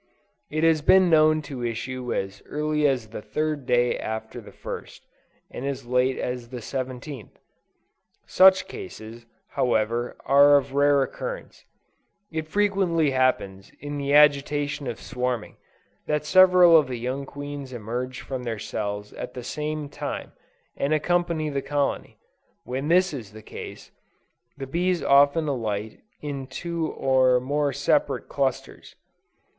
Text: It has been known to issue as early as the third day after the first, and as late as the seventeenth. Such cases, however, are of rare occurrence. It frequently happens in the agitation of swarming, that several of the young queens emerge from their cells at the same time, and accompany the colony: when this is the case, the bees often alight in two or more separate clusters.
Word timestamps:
It 0.49 0.63
has 0.63 0.81
been 0.81 1.11
known 1.11 1.43
to 1.43 1.63
issue 1.63 2.11
as 2.11 2.41
early 2.47 2.87
as 2.87 3.09
the 3.09 3.21
third 3.21 3.67
day 3.67 3.99
after 3.99 4.41
the 4.41 4.51
first, 4.51 5.05
and 5.51 5.63
as 5.63 5.85
late 5.85 6.17
as 6.17 6.49
the 6.49 6.59
seventeenth. 6.59 7.37
Such 8.25 8.67
cases, 8.67 9.27
however, 9.49 10.17
are 10.25 10.57
of 10.57 10.73
rare 10.73 11.03
occurrence. 11.03 11.65
It 12.31 12.47
frequently 12.47 13.11
happens 13.11 13.71
in 13.79 13.99
the 13.99 14.11
agitation 14.15 14.87
of 14.87 14.99
swarming, 14.99 15.57
that 16.07 16.25
several 16.25 16.75
of 16.75 16.87
the 16.87 16.97
young 16.97 17.27
queens 17.27 17.71
emerge 17.71 18.21
from 18.21 18.41
their 18.41 18.57
cells 18.57 19.13
at 19.13 19.35
the 19.35 19.43
same 19.43 19.87
time, 19.87 20.31
and 20.75 20.95
accompany 20.95 21.49
the 21.51 21.61
colony: 21.61 22.17
when 22.63 22.87
this 22.87 23.13
is 23.13 23.33
the 23.33 23.43
case, 23.43 23.91
the 24.57 24.65
bees 24.65 25.03
often 25.03 25.47
alight 25.47 26.01
in 26.23 26.47
two 26.47 26.87
or 26.87 27.39
more 27.39 27.71
separate 27.71 28.27
clusters. 28.29 28.95